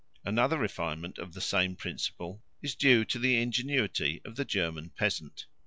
[0.25, 5.45] Another refinement of the same principle is due to the ingenuity of the German peasant.